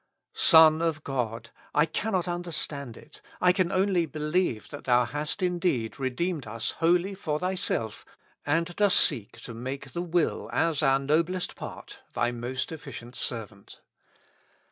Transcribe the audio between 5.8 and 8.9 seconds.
redeemed us wholly for Thyself, and